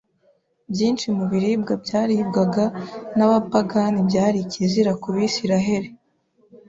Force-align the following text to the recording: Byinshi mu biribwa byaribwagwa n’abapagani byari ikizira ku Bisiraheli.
Byinshi 0.71 1.05
mu 1.15 1.23
biribwa 1.31 1.73
byaribwagwa 1.83 2.65
n’abapagani 3.17 3.99
byari 4.09 4.37
ikizira 4.45 4.91
ku 5.01 5.07
Bisiraheli. 5.15 5.89